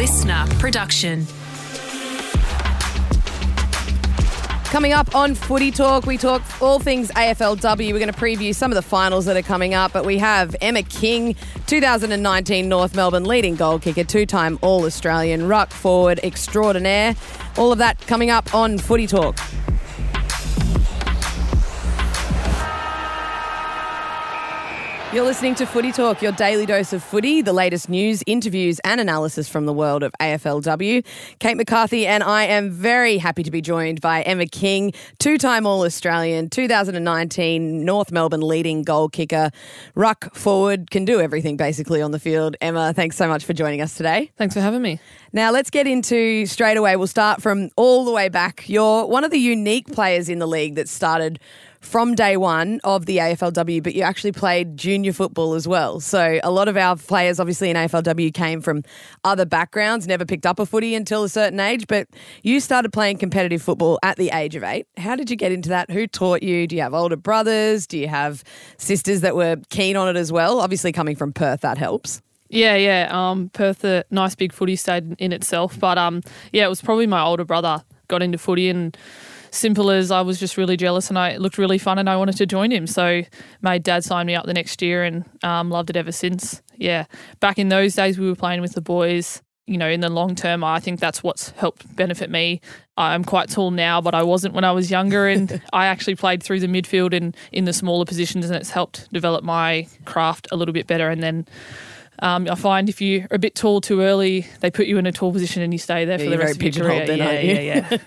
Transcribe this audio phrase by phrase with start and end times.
[0.00, 1.26] listener production.
[4.64, 7.92] Coming up on Footy Talk, we talk all things AFLW.
[7.92, 10.56] We're going to preview some of the finals that are coming up, but we have
[10.62, 11.36] Emma King,
[11.66, 17.14] 2019 North Melbourne leading goal kicker, two time All Australian ruck forward extraordinaire.
[17.58, 19.38] All of that coming up on Footy Talk.
[25.12, 29.00] You're listening to Footy Talk, your daily dose of footy, the latest news, interviews, and
[29.00, 31.04] analysis from the world of AFLW.
[31.40, 35.66] Kate McCarthy and I am very happy to be joined by Emma King, two time
[35.66, 39.50] All Australian, 2019 North Melbourne leading goal kicker,
[39.96, 42.54] ruck forward, can do everything basically on the field.
[42.60, 44.30] Emma, thanks so much for joining us today.
[44.36, 45.00] Thanks for having me.
[45.32, 46.94] Now, let's get into straight away.
[46.94, 48.68] We'll start from all the way back.
[48.68, 51.40] You're one of the unique players in the league that started
[51.80, 55.98] from day one of the AFLW, but you actually played junior football as well.
[55.98, 58.82] So a lot of our players, obviously in AFLW, came from
[59.24, 62.06] other backgrounds, never picked up a footy until a certain age, but
[62.42, 64.86] you started playing competitive football at the age of eight.
[64.98, 65.90] How did you get into that?
[65.90, 66.66] Who taught you?
[66.66, 67.86] Do you have older brothers?
[67.86, 68.44] Do you have
[68.76, 70.60] sisters that were keen on it as well?
[70.60, 72.20] Obviously, coming from Perth, that helps.
[72.50, 73.08] Yeah, yeah.
[73.10, 76.22] Um, Perth, a nice big footy state in itself, but um,
[76.52, 78.96] yeah, it was probably my older brother got into footy and
[79.50, 82.36] simple as I was just really jealous and I looked really fun and I wanted
[82.36, 82.86] to join him.
[82.86, 83.22] So
[83.62, 86.62] made dad sign me up the next year and um, loved it ever since.
[86.76, 87.04] Yeah,
[87.40, 89.42] back in those days we were playing with the boys.
[89.66, 92.60] You know, in the long term, I think that's what's helped benefit me.
[92.96, 96.42] I'm quite tall now, but I wasn't when I was younger, and I actually played
[96.42, 100.56] through the midfield and in the smaller positions, and it's helped develop my craft a
[100.56, 101.08] little bit better.
[101.08, 101.46] And then
[102.20, 105.12] um, I find if you're a bit tall too early, they put you in a
[105.12, 107.06] tall position and you stay there Yeah, for the you're rest of your career.
[107.06, 107.54] then, yeah, aren't you?
[107.54, 107.98] yeah,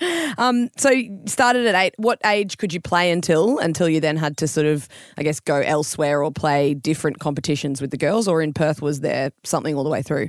[0.00, 0.32] yeah.
[0.38, 1.94] Um, so you started at eight.
[1.96, 5.40] What age could you play until until you then had to sort of, I guess,
[5.40, 8.28] go elsewhere or play different competitions with the girls?
[8.28, 10.28] Or in Perth, was there something all the way through?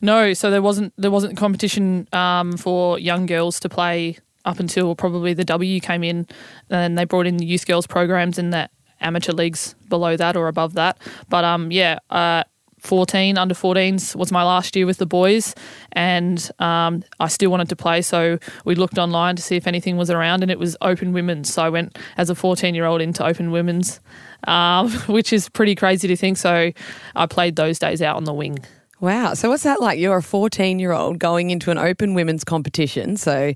[0.00, 4.16] No, so there wasn't there wasn't competition um, for young girls to play
[4.46, 6.26] up until probably the W came in,
[6.70, 10.48] and they brought in the youth girls programs and the amateur leagues below that or
[10.48, 10.96] above that.
[11.28, 11.98] But um, yeah.
[12.08, 12.44] Uh,
[12.82, 15.54] 14 under 14s was my last year with the boys
[15.92, 19.96] and um, i still wanted to play so we looked online to see if anything
[19.96, 23.00] was around and it was open women's so i went as a 14 year old
[23.00, 24.00] into open women's
[24.48, 26.70] um, which is pretty crazy to think so
[27.14, 28.58] i played those days out on the wing
[29.00, 29.34] Wow.
[29.34, 29.98] So what's that like?
[29.98, 33.16] You're a 14 year old going into an open women's competition.
[33.16, 33.52] So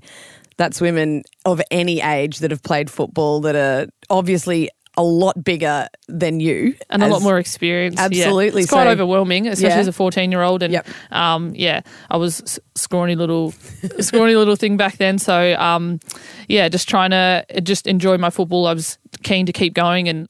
[0.57, 5.87] that's women of any age that have played football that are obviously a lot bigger
[6.07, 7.95] than you and a lot more experience.
[7.97, 8.05] Yeah.
[8.05, 8.63] Absolutely.
[8.63, 9.79] it's quite So- overwhelming, especially Yeah.
[9.81, 10.63] as a fourteen-year-old.
[10.63, 10.87] And Yep.
[11.11, 13.53] um, yeah, I was scrawny little,
[13.99, 15.19] scrawny little thing back then.
[15.19, 15.99] So um,
[16.47, 18.65] yeah, just trying to just enjoy my football.
[18.67, 20.27] I was keen to keep going, and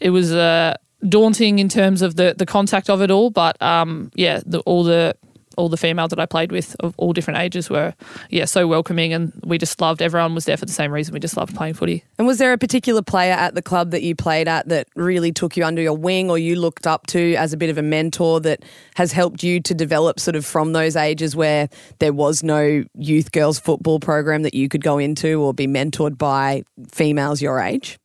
[0.00, 0.74] it was uh,
[1.08, 3.30] daunting in terms of the the contact of it all.
[3.30, 5.14] But um, yeah, the, all the
[5.56, 7.94] all the females that I played with of all different ages were
[8.30, 10.02] yeah so welcoming, and we just loved.
[10.02, 11.12] Everyone was there for the same reason.
[11.12, 12.04] We just loved playing footy.
[12.18, 15.32] And was there a particular player at the club that you played at that really
[15.32, 17.82] took you under your wing or you looked up to as a bit of a
[17.82, 18.64] mentor that
[18.96, 21.68] has helped you to develop sort of from those ages where
[21.98, 26.16] there was no youth girls football program that you could go into or be mentored
[26.18, 27.98] by females your age?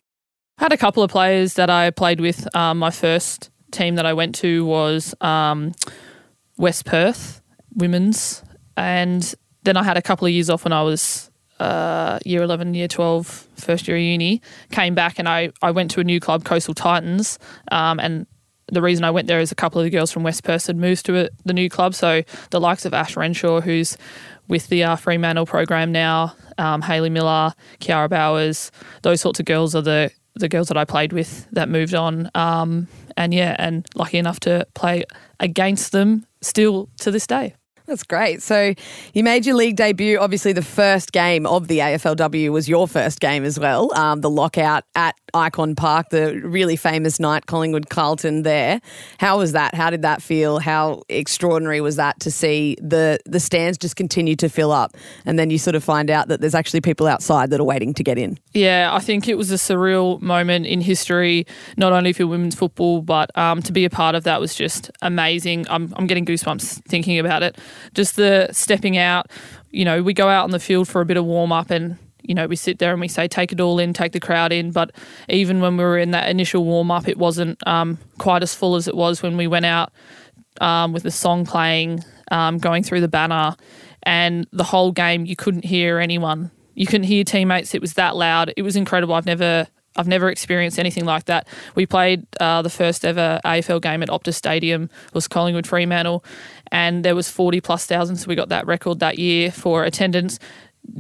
[0.57, 2.53] I had a couple of players that I played with.
[2.55, 5.73] Um, my first team that I went to was um,
[6.57, 7.41] West Perth
[7.75, 8.43] women's,
[8.77, 9.33] and
[9.63, 11.29] then I had a couple of years off when I was
[11.59, 14.41] uh, year 11, year 12, first year of uni.
[14.71, 17.39] Came back and I, I went to a new club, Coastal Titans,
[17.71, 18.27] um, and
[18.67, 20.77] the reason I went there is a couple of the girls from West Perth had
[20.77, 21.93] moved to it, the new club.
[21.93, 23.97] So the likes of Ash Renshaw, who's
[24.47, 28.71] with the uh, Fremantle program now, um, Hayley Miller, Kiara Bowers,
[29.03, 32.29] those sorts of girls are the the girls that I played with that moved on.
[32.35, 35.03] Um, and yeah, and lucky enough to play
[35.39, 37.55] against them still to this day.
[37.85, 38.41] That's great.
[38.41, 38.73] So
[39.13, 40.17] you made your league debut.
[40.17, 43.95] Obviously, the first game of the AFLW was your first game as well.
[43.95, 48.43] Um, the lockout at Ikon Park, the really famous night, Collingwood Carlton.
[48.43, 48.81] There,
[49.19, 49.75] how was that?
[49.75, 50.59] How did that feel?
[50.59, 54.95] How extraordinary was that to see the the stands just continue to fill up,
[55.25, 57.93] and then you sort of find out that there's actually people outside that are waiting
[57.93, 58.39] to get in.
[58.53, 61.45] Yeah, I think it was a surreal moment in history,
[61.77, 64.89] not only for women's football, but um, to be a part of that was just
[65.01, 65.65] amazing.
[65.69, 67.57] I'm, I'm getting goosebumps thinking about it.
[67.93, 69.31] Just the stepping out,
[69.71, 71.97] you know, we go out on the field for a bit of warm up and,
[72.21, 74.51] you know, we sit there and we say, take it all in, take the crowd
[74.51, 74.71] in.
[74.71, 74.91] But
[75.29, 78.75] even when we were in that initial warm up, it wasn't um, quite as full
[78.75, 79.91] as it was when we went out
[80.61, 83.55] um, with the song playing, um, going through the banner,
[84.03, 86.51] and the whole game you couldn't hear anyone.
[86.73, 87.73] You couldn't hear teammates.
[87.73, 88.53] It was that loud.
[88.57, 89.15] It was incredible.
[89.15, 91.47] I've never I've never experienced anything like that.
[91.75, 96.23] We played uh, the first ever AFL game at Optus Stadium, it was Collingwood Fremantle,
[96.71, 100.39] and there was 40 plus thousand, so we got that record that year for attendance.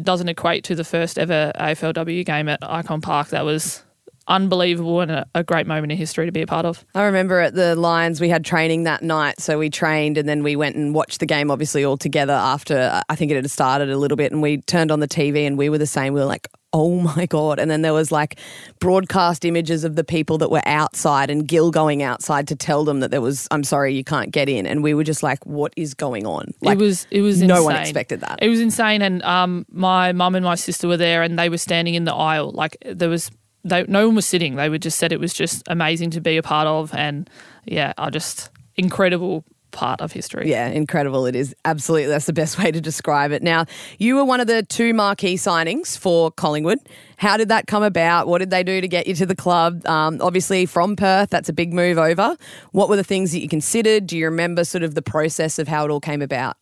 [0.01, 3.29] Doesn't equate to the first ever AFLW game at Ikon Park.
[3.29, 3.83] That was
[4.27, 6.83] unbelievable and a, a, great moment in history to be a part of.
[6.95, 10.41] I remember at the Lions we had training that night, so we trained and then
[10.41, 13.89] we went and watched the game obviously all together after I think it had started
[13.89, 16.13] a little bit and we turned on the TV and we were the same.
[16.13, 17.57] We were like, oh my god!
[17.57, 18.37] And then there was like
[18.79, 22.99] broadcast images of the people that were outside and Gil going outside to tell them
[22.99, 25.73] that there was, I'm sorry, you can't get in, and we were just like, what
[25.77, 26.53] is going on?
[26.61, 27.63] Like, it was it was no insane.
[27.63, 28.39] one expected that.
[28.41, 31.57] It was insane, and um, my mum and my sister were there, and they were
[31.57, 32.51] standing in the aisle.
[32.51, 33.31] Like there was
[33.63, 34.55] they, no one was sitting.
[34.55, 37.29] They were just said it was just amazing to be a part of, and
[37.63, 39.45] yeah, I just incredible
[39.75, 40.49] part of history.
[40.49, 41.27] Yeah, incredible.
[41.27, 43.43] It is absolutely that's the best way to describe it.
[43.43, 43.65] Now,
[43.99, 46.79] you were one of the two marquee signings for Collingwood.
[47.17, 48.27] How did that come about?
[48.27, 49.85] What did they do to get you to the club?
[49.85, 52.35] Um, obviously, from Perth, that's a big move over.
[52.71, 54.07] What were the things that you considered?
[54.07, 56.57] Do you remember sort of the process of how it all came about?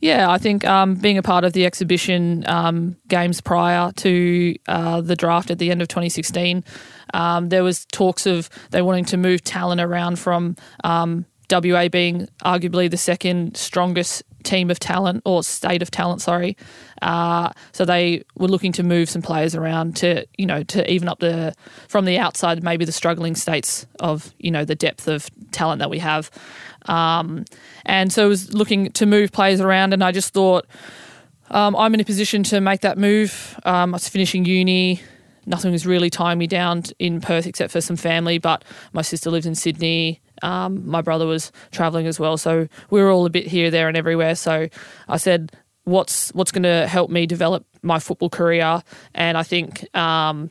[0.00, 5.00] Yeah, I think um, being a part of the exhibition um, games prior to uh,
[5.00, 6.62] the draft at the end of 2016,
[7.14, 12.28] um, there was talks of they wanting to move talent around from um, WA being
[12.44, 16.56] arguably the second strongest team of talent or state of talent, sorry.
[17.02, 21.08] Uh, so they were looking to move some players around to, you know, to even
[21.08, 21.54] up the
[21.88, 25.90] from the outside, maybe the struggling states of, you know, the depth of talent that
[25.90, 26.30] we have.
[26.86, 27.44] Um,
[27.84, 30.66] and so I was looking to move players around, and I just thought
[31.50, 33.58] um, I'm in a position to make that move.
[33.64, 35.02] Um, I was finishing uni.
[35.44, 39.30] Nothing was really tying me down in Perth except for some family, but my sister
[39.30, 40.20] lives in Sydney.
[40.42, 43.88] Um, my brother was traveling as well, so we were all a bit here, there,
[43.88, 44.34] and everywhere.
[44.34, 44.68] So
[45.08, 45.52] I said,
[45.84, 48.82] "What's what's going to help me develop my football career?"
[49.14, 50.50] And I think, um,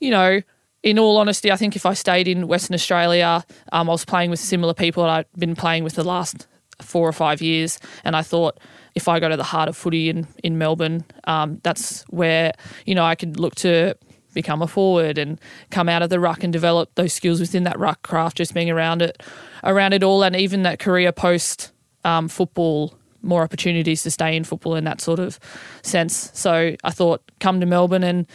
[0.00, 0.40] you know,
[0.82, 4.30] in all honesty, I think if I stayed in Western Australia, um, I was playing
[4.30, 6.46] with similar people that I'd been playing with the last
[6.80, 8.58] four or five years, and I thought
[8.94, 12.52] if I go to the heart of footy in in Melbourne, um, that's where
[12.84, 13.96] you know I could look to
[14.36, 15.40] become a forward and
[15.72, 18.70] come out of the ruck and develop those skills within that ruck craft, just being
[18.70, 19.20] around it,
[19.64, 21.72] around it all, and even that career post
[22.04, 25.40] um, football, more opportunities to stay in football in that sort of
[25.82, 26.30] sense.
[26.34, 28.26] So I thought, come to Melbourne, and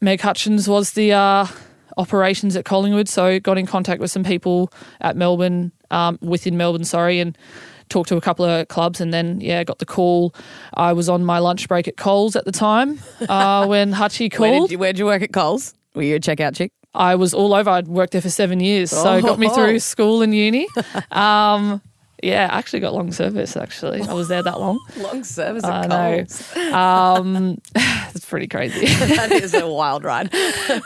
[0.00, 1.46] Meg Hutchins was the uh,
[1.98, 4.72] operations at Collingwood, so got in contact with some people
[5.02, 7.36] at Melbourne, um, within Melbourne, sorry, and
[7.92, 10.34] talked to a couple of clubs and then yeah got the call.
[10.74, 14.50] I was on my lunch break at coles at the time uh, when hutchie called
[14.50, 15.74] Where did, you, where'd you work at coles?
[15.94, 16.72] Were you a checkout chick?
[16.94, 17.70] I was all over.
[17.70, 20.68] I'd worked there for seven years so got me through school and uni.
[21.10, 21.82] Um,
[22.22, 23.56] yeah, I actually got long service.
[23.56, 24.78] Actually, I was there that long.
[24.96, 26.72] long service I know.
[26.72, 28.86] Um, it's pretty crazy.
[29.16, 30.30] that is a wild ride.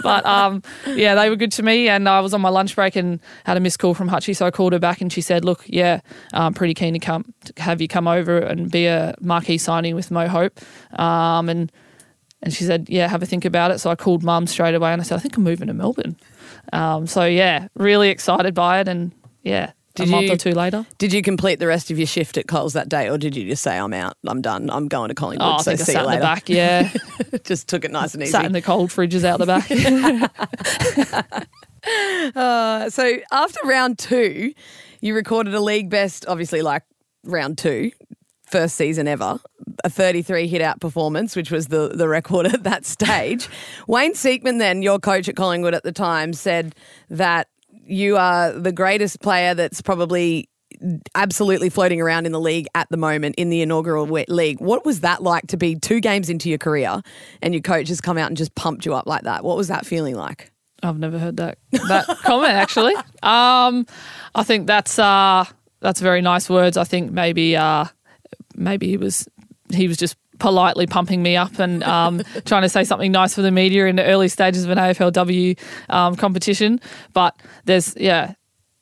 [0.03, 1.89] but um, yeah, they were good to me.
[1.89, 4.47] And I was on my lunch break and had a missed call from Hutchie, so
[4.47, 6.01] I called her back and she said, "Look, yeah,
[6.33, 9.95] I'm pretty keen to come to have you come over and be a marquee signing
[9.95, 10.59] with Mo Hope."
[10.99, 11.71] Um, and
[12.43, 14.93] and she said, "Yeah, have a think about it." So I called Mum straight away
[14.93, 16.17] and I said, "I think I'm moving to Melbourne."
[16.73, 19.13] Um, so yeah, really excited by it, and
[19.43, 19.73] yeah.
[19.97, 20.87] Did a month you- or two later.
[20.99, 23.49] Did you complete the rest of your shift at Coles that day, or did you
[23.49, 25.47] just say, "I'm out, I'm done, I'm going to Collingwood"?
[25.49, 26.21] Oh, I so think I see sat you in later.
[26.21, 26.49] the back.
[26.49, 26.93] Yeah,
[27.45, 28.33] just took it nice and easy.
[28.33, 31.47] sat in the cold fridges out the back.
[32.35, 34.53] Uh, so after round two,
[35.01, 36.83] you recorded a league best, obviously like
[37.23, 37.93] round two,
[38.45, 39.39] first season ever,
[39.85, 43.49] a 33 hit out performance, which was the, the record at that stage.
[43.87, 46.75] Wayne Siekman, then, your coach at Collingwood at the time, said
[47.09, 47.47] that
[47.87, 50.49] you are the greatest player that's probably
[51.15, 54.61] absolutely floating around in the league at the moment in the inaugural league.
[54.61, 57.01] What was that like to be two games into your career
[57.41, 59.45] and your coach has come out and just pumped you up like that?
[59.45, 60.53] What was that feeling like?
[60.83, 62.95] I've never heard that that comment actually.
[63.23, 63.87] Um,
[64.35, 65.45] I think that's uh,
[65.81, 66.77] that's very nice words.
[66.77, 67.87] I think maybe uh,
[68.55, 69.27] maybe he was
[69.73, 73.43] he was just politely pumping me up and um, trying to say something nice for
[73.43, 76.81] the media in the early stages of an AFLW um, competition.
[77.13, 78.35] But there's yeah,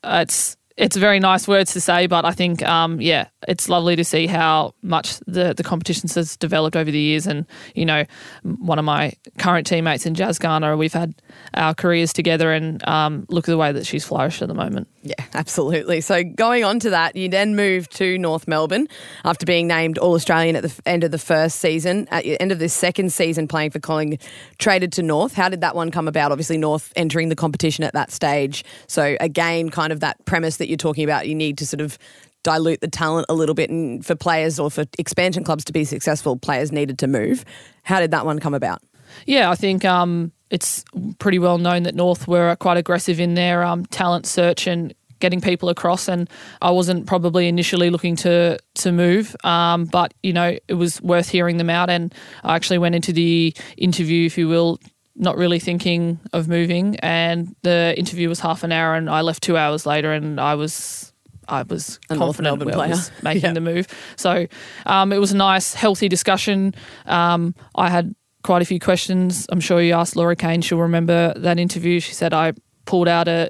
[0.05, 4.04] it's it's very nice words to say, but I think um, yeah, it's lovely to
[4.04, 7.26] see how much the the competition has developed over the years.
[7.26, 8.04] And you know,
[8.43, 11.14] one of my current teammates in Jazz Garner, we've had
[11.54, 14.88] our careers together, and um, look at the way that she's flourished at the moment.
[15.02, 16.00] Yeah, absolutely.
[16.00, 18.88] So going on to that, you then moved to North Melbourne
[19.25, 22.09] after being named All Australian at the end of the first season.
[22.11, 24.23] At the end of the second season, playing for Collingwood,
[24.59, 25.35] traded to North.
[25.35, 26.33] How did that one come about?
[26.33, 28.64] Obviously, North entering the competition at that stage.
[28.88, 31.99] So again, kind of that premise that you're talking about, you need to sort of
[32.42, 35.85] dilute the talent a little bit, and for players or for expansion clubs to be
[35.85, 37.44] successful, players needed to move.
[37.83, 38.83] How did that one come about?
[39.26, 40.85] Yeah, I think um, it's
[41.18, 45.40] pretty well known that North were quite aggressive in their um, talent search and getting
[45.40, 46.09] people across.
[46.09, 46.28] And
[46.61, 51.28] I wasn't probably initially looking to to move, um, but you know it was worth
[51.28, 51.90] hearing them out.
[51.90, 54.78] And I actually went into the interview, if you will,
[55.16, 56.97] not really thinking of moving.
[57.00, 60.54] And the interview was half an hour, and I left two hours later, and I
[60.54, 61.12] was
[61.47, 62.90] I was A North confident Melbourne player.
[62.90, 63.52] was making Yeah.
[63.52, 63.87] the move.
[64.16, 64.47] So
[64.87, 66.75] um, it was a nice, healthy discussion.
[67.06, 69.47] Um, I had quite a few questions.
[69.50, 70.62] I'm sure you asked Laura Kane.
[70.62, 72.00] She'll remember that interview.
[72.00, 72.52] She said I
[72.87, 73.49] pulled out a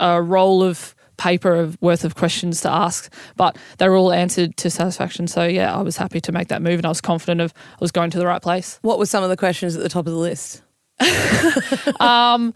[0.00, 4.56] a roll of paper of worth of questions to ask, but they were all answered
[4.56, 5.28] to satisfaction.
[5.28, 7.78] So yeah, I was happy to make that move, and I was confident of I
[7.80, 8.78] was going to the right place.
[8.82, 10.62] What were some of the questions at the top of the list?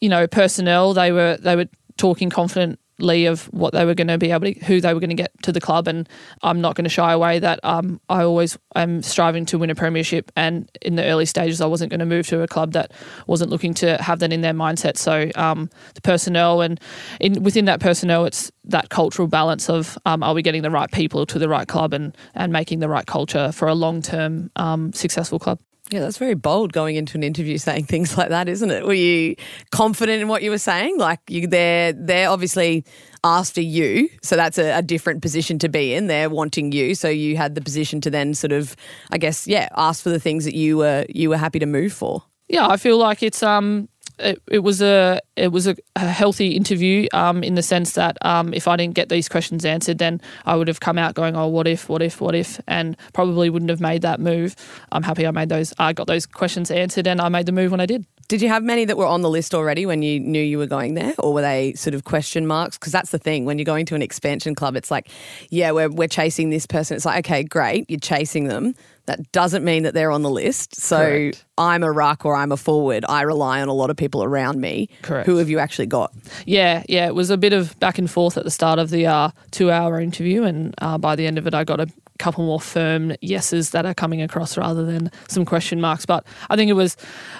[0.00, 0.94] you know, personnel.
[0.94, 4.52] They were they were talking confidently of what they were going to be able to,
[4.64, 6.08] who they were going to get to the club, and
[6.42, 9.74] I'm not going to shy away that um, I always am striving to win a
[9.74, 10.30] premiership.
[10.36, 12.92] And in the early stages, I wasn't going to move to a club that
[13.26, 14.96] wasn't looking to have that in their mindset.
[14.96, 16.80] So um, the personnel and
[17.20, 20.90] in within that personnel, it's that cultural balance of um, are we getting the right
[20.90, 24.50] people to the right club and and making the right culture for a long term
[24.56, 25.58] um, successful club.
[25.90, 28.86] Yeah, that's very bold going into an interview saying things like that, isn't it?
[28.86, 29.34] Were you
[29.72, 30.98] confident in what you were saying?
[30.98, 32.84] Like you, they're they're obviously
[33.24, 36.06] after you, so that's a, a different position to be in.
[36.06, 38.76] They're wanting you, so you had the position to then sort of,
[39.10, 41.92] I guess, yeah, ask for the things that you were you were happy to move
[41.92, 42.22] for.
[42.48, 43.88] Yeah, I feel like it's um
[44.20, 48.16] it, it was a it was a, a healthy interview um in the sense that
[48.22, 51.36] um if I didn't get these questions answered then I would have come out going
[51.36, 54.54] oh what if what if what if and probably wouldn't have made that move.
[54.92, 57.70] I'm happy I made those I got those questions answered and I made the move
[57.70, 58.06] when I did.
[58.30, 60.68] Did you have many that were on the list already when you knew you were
[60.68, 62.78] going there, or were they sort of question marks?
[62.78, 65.10] Because that's the thing when you're going to an expansion club, it's like,
[65.48, 66.94] yeah, we're we're chasing this person.
[66.94, 68.76] It's like, okay, great, you're chasing them.
[69.10, 70.76] That doesn't mean that they're on the list.
[70.76, 71.44] So Correct.
[71.58, 73.04] I'm a ruck or I'm a forward.
[73.08, 74.88] I rely on a lot of people around me.
[75.02, 75.26] Correct.
[75.26, 76.14] Who have you actually got?
[76.46, 79.06] Yeah, yeah, it was a bit of back and forth at the start of the
[79.06, 81.88] uh, two hour interview, and uh, by the end of it, I got a
[82.20, 86.06] couple more firm yeses that are coming across rather than some question marks.
[86.06, 86.96] But I think it was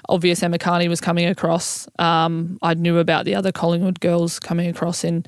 [0.08, 1.86] obvious Emma Kearney was coming across.
[2.00, 5.24] Um, I knew about the other Collingwood girls coming across in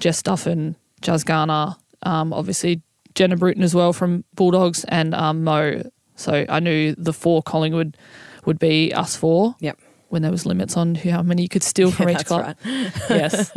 [0.00, 2.82] Jess Duffin, Jazz Garner, um, obviously
[3.14, 5.82] Jenna Bruton as well from Bulldogs, and um, Mo.
[6.16, 7.96] So I knew the four Collingwood
[8.44, 9.54] would be us four.
[9.60, 9.78] Yep.
[10.10, 12.56] When there was limits on how many you could steal from each club.
[12.64, 12.92] right.
[13.10, 13.50] Yes.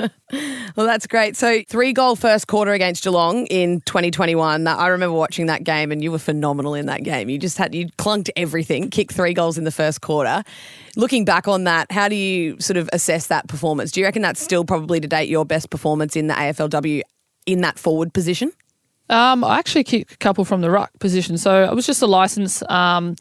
[0.76, 1.36] Well, that's great.
[1.38, 4.66] So, three goal first quarter against Geelong in 2021.
[4.66, 7.30] I remember watching that game, and you were phenomenal in that game.
[7.30, 10.44] You just had you clunked everything, kicked three goals in the first quarter.
[10.96, 13.92] Looking back on that, how do you sort of assess that performance?
[13.92, 17.02] Do you reckon that's still probably to date your best performance in the AFLW
[17.46, 18.52] in that forward position?
[19.10, 22.08] Um, I actually kicked a couple from the ruck position, so it was just a
[22.08, 23.16] license um,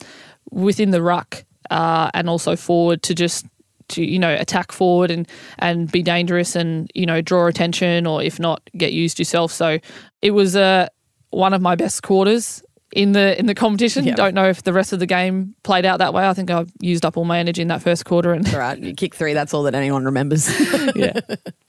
[0.50, 3.46] within the ruck uh, and also forward to just
[3.88, 5.28] to you know attack forward and
[5.60, 9.52] and be dangerous and you know draw attention or if not get used yourself.
[9.52, 9.78] So
[10.22, 10.88] it was uh,
[11.30, 12.62] one of my best quarters
[12.92, 14.04] in the in the competition.
[14.04, 14.14] Yeah.
[14.14, 16.26] Don't know if the rest of the game played out that way.
[16.26, 18.78] I think I used up all my energy in that first quarter and All right,
[18.78, 19.32] you kick three.
[19.32, 20.48] That's all that anyone remembers.
[20.96, 21.18] yeah.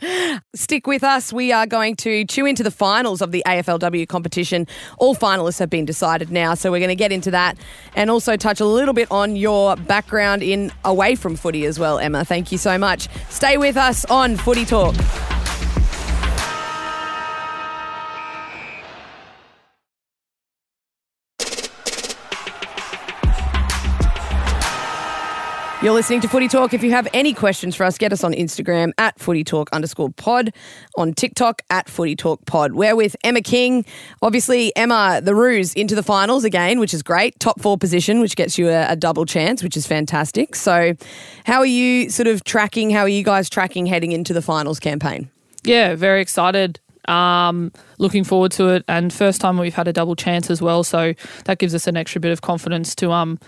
[0.55, 1.33] Stick with us.
[1.33, 4.67] We are going to chew into the finals of the AFLW competition.
[4.99, 7.57] All finalists have been decided now, so we're going to get into that
[7.95, 11.97] and also touch a little bit on your background in away from footy as well,
[11.99, 12.23] Emma.
[12.25, 13.07] Thank you so much.
[13.29, 14.95] Stay with us on Footy Talk.
[25.83, 26.73] You're listening to Footy Talk.
[26.73, 30.09] If you have any questions for us, get us on Instagram at Footy Talk underscore
[30.09, 30.51] pod,
[30.97, 32.71] on TikTok at Footy Talk pod.
[32.73, 33.85] We're with Emma King.
[34.23, 37.39] Obviously, Emma, the Roos into the finals again, which is great.
[37.39, 40.55] Top four position, which gets you a, a double chance, which is fantastic.
[40.55, 40.95] So,
[41.45, 42.89] how are you sort of tracking?
[42.89, 45.29] How are you guys tracking heading into the finals campaign?
[45.63, 46.79] Yeah, very excited.
[47.07, 50.83] Um, looking forward to it, and first time we've had a double chance as well,
[50.83, 51.13] so
[51.45, 53.39] that gives us an extra bit of confidence to um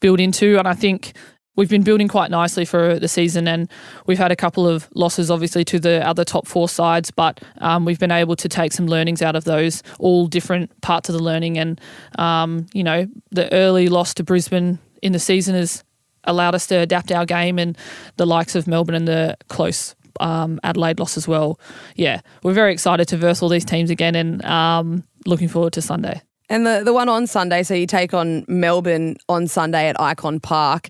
[0.00, 0.58] build into.
[0.58, 1.12] And I think
[1.56, 3.68] we've been building quite nicely for the season, and
[4.06, 7.84] we've had a couple of losses, obviously, to the other top four sides, but um,
[7.84, 11.22] we've been able to take some learnings out of those, all different parts of the
[11.22, 11.58] learning.
[11.58, 11.80] And
[12.18, 15.84] um, you know, the early loss to Brisbane in the season has
[16.24, 17.76] allowed us to adapt our game, and
[18.16, 21.58] the likes of Melbourne and the close um, Adelaide loss as well.
[21.96, 25.82] Yeah, we're very excited to verse all these teams again, and um, looking forward to
[25.82, 26.22] Sunday.
[26.50, 30.42] And the, the one on Sunday, so you take on Melbourne on Sunday at Ikon
[30.42, 30.88] Park.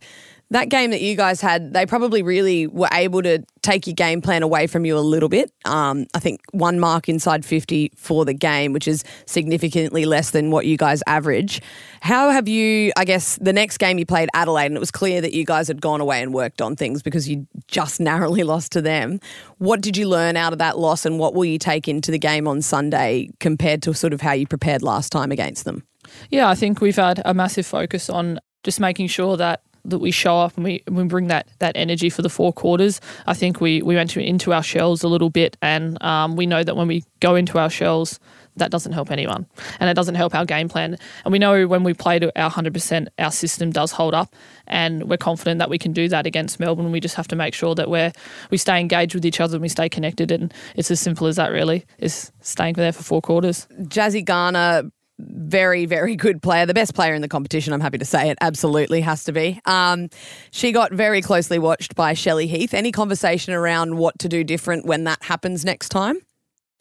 [0.55, 4.23] That game that you guys had, they probably really were able to take your game
[4.23, 5.53] plan away from you a little bit.
[5.65, 10.53] Um, I think one mark inside 50 for the game, which is significantly less than
[10.53, 11.61] what you guys average.
[12.03, 15.21] How have you, I guess, the next game you played Adelaide, and it was clear
[15.21, 18.71] that you guys had gone away and worked on things because you just narrowly lost
[18.73, 19.19] to them.
[19.59, 22.19] What did you learn out of that loss, and what will you take into the
[22.19, 25.85] game on Sunday compared to sort of how you prepared last time against them?
[26.31, 30.11] Yeah, I think we've had a massive focus on just making sure that that we
[30.11, 33.01] show up and we, we bring that that energy for the four quarters.
[33.27, 36.63] I think we, we went into our shells a little bit, and um, we know
[36.63, 38.19] that when we go into our shells,
[38.57, 39.47] that doesn't help anyone,
[39.81, 40.97] and it doesn't help our game plan.
[41.25, 44.35] And we know when we play to our hundred percent, our system does hold up,
[44.67, 46.93] and we're confident that we can do that against Melbourne.
[46.93, 48.13] We just have to make sure that we're
[48.51, 51.37] we stay engaged with each other and we stay connected, and it's as simple as
[51.37, 51.51] that.
[51.51, 53.67] Really, is staying there for four quarters.
[53.83, 57.73] Jazzy Garner very, very good player, the best player in the competition.
[57.73, 59.61] I'm happy to say it absolutely has to be.
[59.65, 60.09] Um,
[60.51, 62.75] she got very closely watched by Shelley Heath.
[62.75, 66.19] Any conversation around what to do different when that happens next time?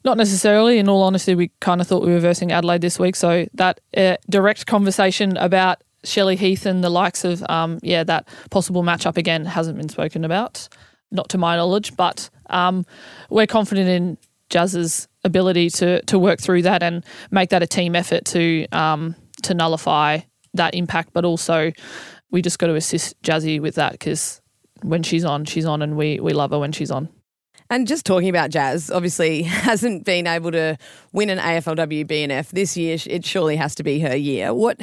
[0.04, 0.80] Not necessarily.
[0.80, 3.80] In all honesty, we kind of thought we were versing Adelaide this week, so that
[3.96, 9.16] uh, direct conversation about Shelley Heath and the likes of um, yeah that possible matchup
[9.16, 10.68] again hasn't been spoken about,
[11.12, 11.96] not to my knowledge.
[11.96, 12.86] But um,
[13.30, 14.18] we're confident in
[14.50, 19.16] Jazz's ability to to work through that and make that a team effort to um,
[19.44, 20.20] to nullify
[20.54, 21.10] that impact.
[21.14, 21.72] But also,
[22.32, 24.42] we just got to assist Jazzy with that because
[24.82, 27.10] when she's on, she's on, and we we love her when she's on.
[27.70, 30.78] And just talking about Jazz, obviously hasn't been able to
[31.12, 32.98] win an AFLW BNF this year.
[33.08, 34.54] It surely has to be her year.
[34.54, 34.82] What,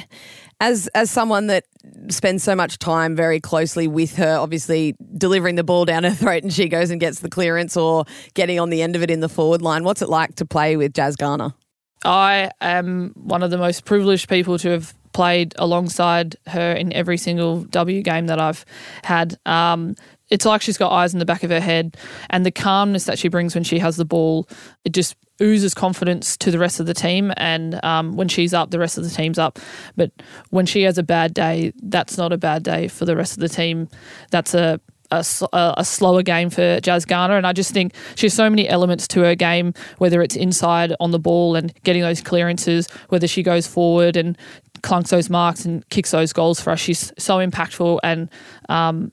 [0.61, 1.65] as as someone that
[2.09, 6.43] spends so much time very closely with her, obviously delivering the ball down her throat
[6.43, 9.21] and she goes and gets the clearance, or getting on the end of it in
[9.21, 9.85] the forward line.
[9.85, 11.55] What's it like to play with Jazz Garner?
[12.05, 17.19] I am one of the most privileged people to have played alongside her in every
[17.19, 18.65] single W game that I've
[19.03, 19.39] had.
[19.45, 19.97] Um,
[20.31, 21.97] it's like she's got eyes in the back of her head,
[22.31, 24.49] and the calmness that she brings when she has the ball,
[24.85, 27.33] it just oozes confidence to the rest of the team.
[27.37, 29.59] And um, when she's up, the rest of the team's up.
[29.97, 30.13] But
[30.51, 33.41] when she has a bad day, that's not a bad day for the rest of
[33.41, 33.89] the team.
[34.31, 34.81] That's a
[35.13, 35.25] a,
[35.77, 37.37] a, slower game for Jazz Garner.
[37.37, 40.95] And I just think she has so many elements to her game, whether it's inside
[41.01, 44.39] on the ball and getting those clearances, whether she goes forward and
[44.83, 46.79] clunks those marks and kicks those goals for us.
[46.79, 48.31] She's so impactful and
[48.69, 49.11] um,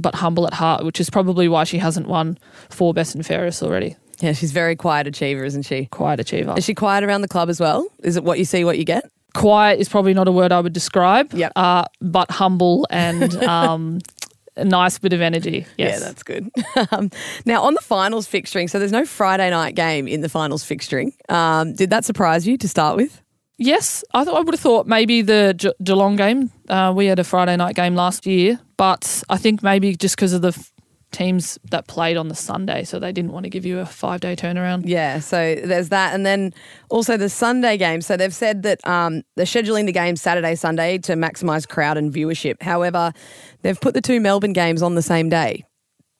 [0.00, 3.62] but humble at heart, which is probably why she hasn't won four best and fairest
[3.62, 3.96] already.
[4.20, 5.86] Yeah, she's very quiet achiever, isn't she?
[5.86, 6.54] Quiet achiever.
[6.56, 7.86] Is she quiet around the club as well?
[8.02, 9.10] Is it what you see, what you get?
[9.34, 11.32] Quiet is probably not a word I would describe.
[11.32, 11.52] Yep.
[11.56, 14.00] Uh, but humble and um,
[14.56, 15.66] a nice bit of energy.
[15.78, 16.00] Yes.
[16.00, 16.50] Yeah, that's good.
[16.90, 17.10] um,
[17.46, 21.12] now, on the finals fixturing, so there's no Friday night game in the finals fixturing.
[21.30, 23.22] Um, did that surprise you to start with?
[23.62, 26.50] Yes, I thought I would have thought maybe the Ge- Geelong game.
[26.70, 30.32] Uh, we had a Friday night game last year, but I think maybe just because
[30.32, 30.72] of the f-
[31.12, 34.20] teams that played on the Sunday, so they didn't want to give you a five
[34.20, 34.84] day turnaround.
[34.86, 36.54] Yeah, so there's that, and then
[36.88, 38.00] also the Sunday game.
[38.00, 42.10] So they've said that um, they're scheduling the game Saturday, Sunday to maximise crowd and
[42.10, 42.62] viewership.
[42.62, 43.12] However,
[43.60, 45.66] they've put the two Melbourne games on the same day.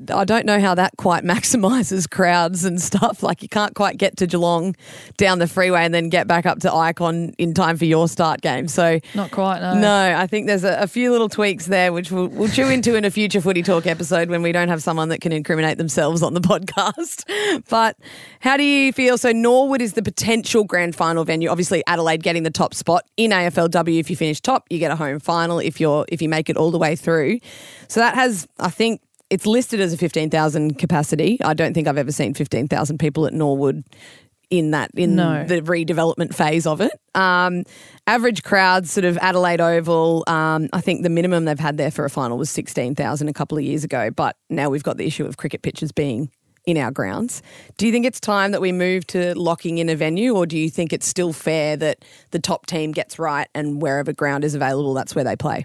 [0.08, 3.22] I don't know how that quite maximises crowds and stuff.
[3.22, 4.74] Like you can't quite get to Geelong
[5.16, 8.40] down the freeway and then get back up to Ikon in time for your start
[8.40, 8.68] game.
[8.68, 9.60] So not quite.
[9.60, 10.16] No, no.
[10.16, 13.04] I think there's a, a few little tweaks there which we'll, we'll chew into in
[13.04, 16.34] a future Footy Talk episode when we don't have someone that can incriminate themselves on
[16.34, 17.24] the podcast.
[17.68, 17.96] But
[18.40, 19.18] how do you feel?
[19.18, 21.48] So Norwood is the potential grand final venue.
[21.48, 23.98] Obviously Adelaide getting the top spot in AFLW.
[23.98, 25.58] If you finish top, you get a home final.
[25.58, 27.40] If you're if you make it all the way through,
[27.88, 29.00] so that has I think
[29.31, 31.38] it's listed as a 15,000 capacity.
[31.43, 33.85] I don't think I've ever seen 15,000 people at Norwood
[34.51, 35.45] in that in no.
[35.45, 36.93] the redevelopment phase of it.
[37.14, 37.62] Um,
[38.09, 40.25] average crowd, sort of Adelaide Oval.
[40.27, 43.33] Um, I think the minimum they've had there for a final was sixteen thousand a
[43.33, 44.11] couple of years ago.
[44.11, 46.31] But now we've got the issue of cricket pitches being
[46.66, 47.43] in our grounds.
[47.79, 50.59] Do you think it's time that we move to locking in a venue, or do
[50.59, 54.57] you think it's still fair that the top team gets right and wherever ground is
[54.57, 55.64] available, that's where they play?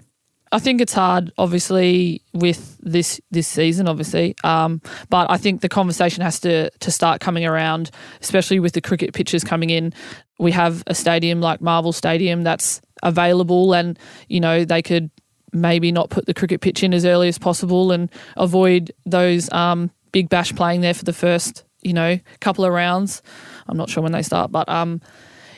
[0.52, 4.36] I think it's hard, obviously, with this this season, obviously.
[4.44, 4.80] Um,
[5.10, 9.12] but I think the conversation has to to start coming around, especially with the cricket
[9.12, 9.92] pitches coming in.
[10.38, 15.10] We have a stadium like Marvel Stadium that's available, and you know they could
[15.52, 19.90] maybe not put the cricket pitch in as early as possible and avoid those um,
[20.12, 23.20] big bash playing there for the first you know couple of rounds.
[23.66, 25.00] I'm not sure when they start, but um,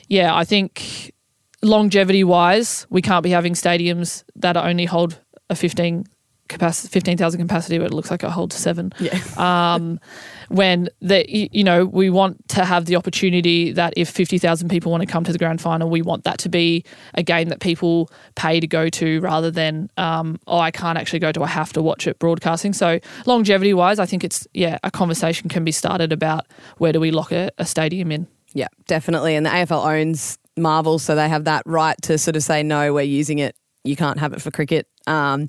[0.09, 1.12] yeah, I think
[1.62, 6.05] longevity wise, we can't be having stadiums that only hold a 15
[6.49, 8.92] capacity, fifteen thousand capacity, but it looks like it holds seven.
[8.99, 9.18] Yeah.
[9.37, 10.01] Um,
[10.49, 14.90] when the you know we want to have the opportunity that if fifty thousand people
[14.90, 17.61] want to come to the grand final, we want that to be a game that
[17.61, 21.49] people pay to go to rather than um, oh I can't actually go to I
[21.49, 22.73] have to watch it broadcasting.
[22.73, 26.47] So longevity wise, I think it's yeah a conversation can be started about
[26.79, 28.27] where do we lock a, a stadium in.
[28.55, 29.37] Yeah, definitely.
[29.37, 32.92] And the AFL owns Marvel, so they have that right to sort of say, no,
[32.92, 33.57] we're using it.
[33.85, 34.87] You can't have it for cricket.
[35.07, 35.49] Um,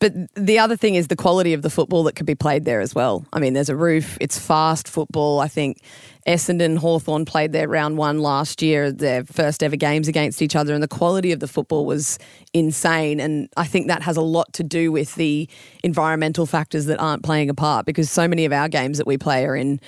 [0.00, 2.80] but the other thing is the quality of the football that could be played there
[2.80, 3.26] as well.
[3.34, 5.40] I mean, there's a roof, it's fast football.
[5.40, 5.82] I think
[6.26, 10.72] Essendon Hawthorn played their round one last year, their first ever games against each other,
[10.72, 12.18] and the quality of the football was
[12.54, 13.20] insane.
[13.20, 15.46] And I think that has a lot to do with the
[15.84, 19.18] environmental factors that aren't playing a part because so many of our games that we
[19.18, 19.80] play are in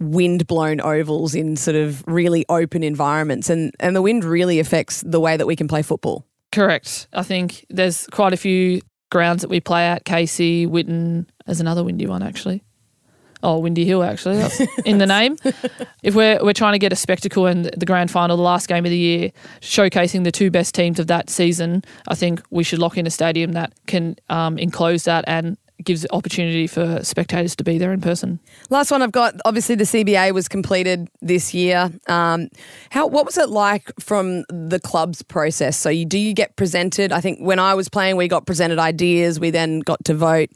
[0.00, 5.02] wind blown ovals in sort of really open environments and and the wind really affects
[5.02, 6.26] the way that we can play football.
[6.52, 7.06] Correct.
[7.12, 10.04] I think there's quite a few grounds that we play at.
[10.04, 12.64] Casey, Whitten, there's another windy one actually.
[13.42, 15.36] Oh, Windy Hill actually, that's in the name.
[16.02, 18.84] If we're we're trying to get a spectacle in the grand final, the last game
[18.84, 22.80] of the year, showcasing the two best teams of that season, I think we should
[22.80, 27.64] lock in a stadium that can um, enclose that and gives opportunity for spectators to
[27.64, 28.40] be there in person.
[28.68, 29.34] Last one I've got.
[29.44, 31.90] Obviously, the CBA was completed this year.
[32.06, 32.48] Um,
[32.90, 35.76] how what was it like from the club's process?
[35.76, 37.12] So, you, do you get presented?
[37.12, 39.40] I think when I was playing, we got presented ideas.
[39.40, 40.50] We then got to vote.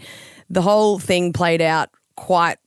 [0.51, 2.59] The whole thing played out quite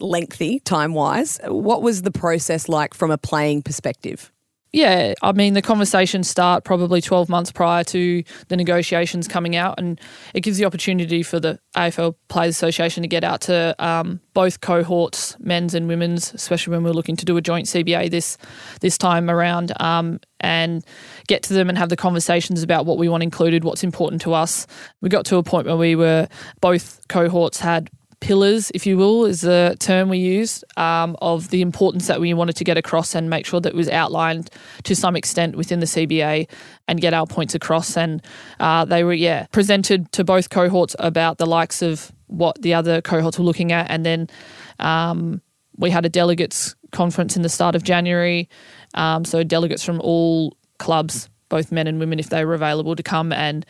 [0.00, 1.40] lengthy time wise.
[1.44, 4.30] What was the process like from a playing perspective?
[4.74, 9.78] Yeah, I mean, the conversations start probably 12 months prior to the negotiations coming out,
[9.78, 10.00] and
[10.34, 14.62] it gives the opportunity for the AFL Players Association to get out to um, both
[14.62, 18.36] cohorts, men's and women's, especially when we're looking to do a joint CBA this
[18.80, 20.84] this time around, um, and
[21.28, 24.34] get to them and have the conversations about what we want included, what's important to
[24.34, 24.66] us.
[25.00, 26.26] We got to a point where we were
[26.60, 27.90] both cohorts had
[28.24, 32.32] pillars, if you will, is the term we used, um, of the importance that we
[32.32, 34.48] wanted to get across and make sure that it was outlined
[34.84, 36.48] to some extent within the CBA
[36.88, 37.98] and get our points across.
[37.98, 38.24] And
[38.60, 43.02] uh, they were, yeah, presented to both cohorts about the likes of what the other
[43.02, 43.90] cohorts were looking at.
[43.90, 44.30] And then
[44.78, 45.42] um,
[45.76, 48.48] we had a delegates conference in the start of January.
[48.94, 53.02] Um, so delegates from all clubs, both men and women, if they were available, to
[53.02, 53.66] come and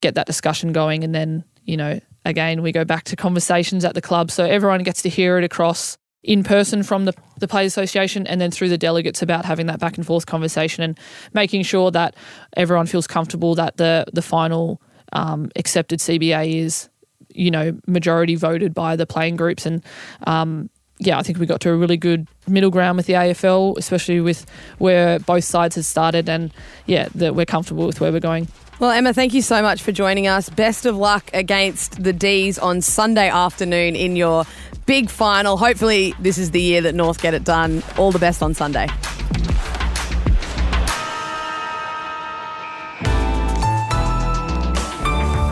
[0.00, 1.04] get that discussion going.
[1.04, 4.30] And then, you know, again, we go back to conversations at the club.
[4.30, 8.40] So everyone gets to hear it across in person from the, the Players Association and
[8.40, 10.98] then through the delegates about having that back and forth conversation and
[11.32, 12.14] making sure that
[12.56, 14.80] everyone feels comfortable that the, the final
[15.12, 16.88] um, accepted CBA is,
[17.34, 19.66] you know, majority voted by the playing groups.
[19.66, 19.84] And
[20.26, 23.76] um, yeah, I think we got to a really good middle ground with the AFL,
[23.76, 24.46] especially with
[24.78, 26.28] where both sides had started.
[26.28, 26.52] And
[26.86, 28.46] yeah, that we're comfortable with where we're going.
[28.82, 30.50] Well, Emma, thank you so much for joining us.
[30.50, 34.44] Best of luck against the D's on Sunday afternoon in your
[34.86, 35.56] big final.
[35.56, 37.84] Hopefully, this is the year that North get it done.
[37.96, 38.88] All the best on Sunday.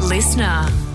[0.08, 0.89] Listener.